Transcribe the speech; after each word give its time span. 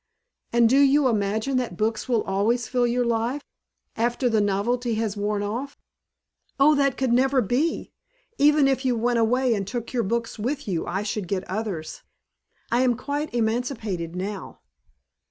"And 0.51 0.67
do 0.67 0.79
you 0.79 1.07
imagine 1.07 1.57
that 1.57 1.77
books 1.77 2.09
will 2.09 2.23
always 2.23 2.67
fill 2.67 2.87
your 2.87 3.05
life? 3.05 3.43
After 3.95 4.29
the 4.29 4.41
novelty 4.41 4.95
has 4.95 5.15
worn 5.15 5.43
off?" 5.43 5.77
"Oh, 6.59 6.73
that 6.73 6.97
could 6.97 7.13
never 7.13 7.39
be! 7.39 7.91
Even 8.39 8.67
if 8.67 8.83
you 8.83 8.95
went 8.95 9.19
away 9.19 9.53
and 9.53 9.67
took 9.67 9.93
your 9.93 10.01
books 10.01 10.39
with 10.39 10.67
you 10.67 10.87
I 10.87 11.03
should 11.03 11.27
get 11.27 11.43
others. 11.43 12.01
I 12.71 12.81
am 12.81 12.97
quite 12.97 13.31
emancipated 13.31 14.15
now." 14.15 14.61